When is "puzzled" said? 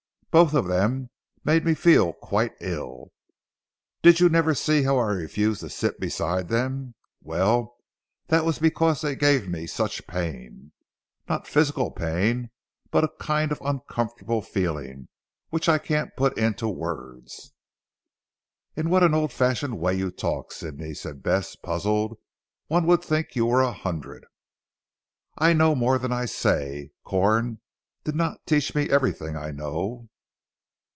21.57-22.17